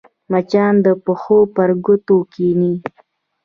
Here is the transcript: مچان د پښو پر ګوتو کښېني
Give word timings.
مچان 0.31 0.73
د 0.85 0.87
پښو 1.03 1.37
پر 1.55 1.69
ګوتو 1.85 2.17
کښېني 2.33 2.73